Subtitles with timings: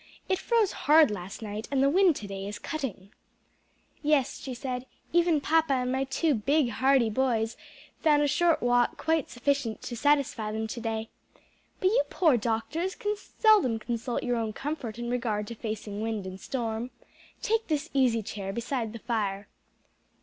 [0.27, 3.11] It froze hard last night, and the wind to day is cutting."
[4.01, 7.55] "Yes," she said, "even papa and my two big, hardy boys
[7.99, 11.09] found a short walk quite sufficient to satisfy them to day.
[11.79, 16.25] But you poor doctors can seldom consult your own comfort in regard to facing wind
[16.25, 16.89] and storm.
[17.43, 19.47] Take this easy chair beside the fire."